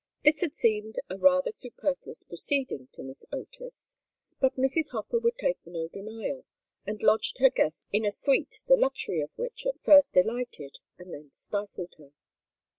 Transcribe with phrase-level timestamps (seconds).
[0.23, 3.97] This had seemed a rather superfluous proceeding to Miss Otis,
[4.39, 4.89] but Mrs.
[4.93, 6.43] Hofer would take no denial,
[6.87, 11.13] and lodged her guest in a suite the luxury of which at first delighted and
[11.13, 12.13] then stifled her.